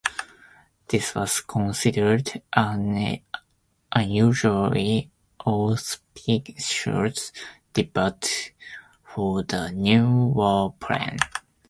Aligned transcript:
This 0.87 1.13
was 1.13 1.41
considered 1.41 2.41
an 2.53 3.19
unusually 3.91 5.11
auspicious 5.45 7.31
debut 7.71 8.15
for 9.03 9.43
the 9.43 9.69
new 9.69 10.33
warplane. 10.35 11.19